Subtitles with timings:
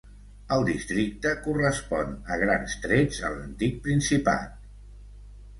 [0.55, 4.57] El districte correspon a grans trets a l'antic principat.